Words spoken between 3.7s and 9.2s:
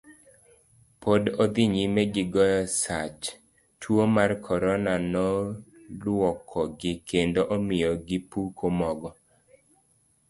tuo mar korona noluokogi kendo omiyo gipuko mogo.